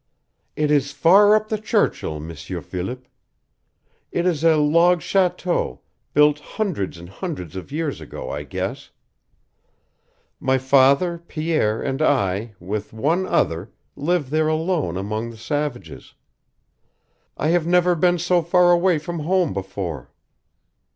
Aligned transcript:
"It 0.55 0.71
is 0.71 0.91
far 0.93 1.35
up 1.35 1.49
the 1.49 1.59
Churchill, 1.59 2.19
M'sieur 2.19 2.61
Philip. 2.61 3.07
It 4.11 4.25
is 4.25 4.43
a 4.43 4.57
log 4.57 5.03
chateau, 5.03 5.81
built 6.15 6.39
hundreds 6.39 6.97
and 6.97 7.07
hundreds 7.07 7.55
of 7.55 7.71
years 7.71 8.01
ago, 8.01 8.31
I 8.31 8.41
guess. 8.41 8.89
My 10.39 10.57
father, 10.57 11.19
Pierre, 11.27 11.83
and 11.83 12.01
I, 12.01 12.55
with 12.59 12.93
one 12.93 13.27
other, 13.27 13.71
live 13.95 14.31
there 14.31 14.47
alone 14.47 14.97
among 14.97 15.29
the 15.29 15.37
savages. 15.37 16.15
I 17.37 17.49
have 17.49 17.67
never 17.67 17.93
been 17.93 18.17
so 18.17 18.41
far 18.41 18.71
away 18.71 18.97
from 18.97 19.19
home 19.19 19.53
before." 19.53 20.11